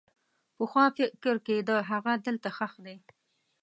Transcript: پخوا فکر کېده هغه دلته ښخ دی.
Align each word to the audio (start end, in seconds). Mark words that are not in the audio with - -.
پخوا 0.57 0.85
فکر 0.97 1.35
کېده 1.45 1.77
هغه 1.91 2.13
دلته 2.25 2.47
ښخ 2.57 2.73
دی. 2.85 2.97